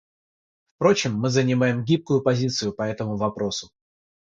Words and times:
Впрочем, 0.77 1.13
мы 1.13 1.29
занимаем 1.29 1.83
гибкую 1.85 2.21
позицию 2.21 2.73
по 2.73 2.81
этому 2.81 3.17
вопросу. 3.17 3.69